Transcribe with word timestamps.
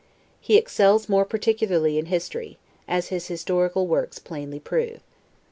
He 0.39 0.57
excels 0.57 1.07
more 1.07 1.25
particularly 1.25 1.99
in 1.99 2.07
history, 2.07 2.57
as 2.87 3.09
his 3.09 3.27
historical 3.27 3.85
works 3.85 4.17
plainly 4.17 4.59
prove. 4.59 5.01